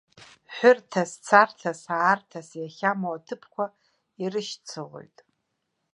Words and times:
Ҳәырҭас, 0.55 1.11
царҭас, 1.25 1.81
аарҭас 1.97 2.49
иахьамоу 2.59 3.13
аҭыԥқәа 3.17 3.65
ирышьцылоит. 4.21 5.17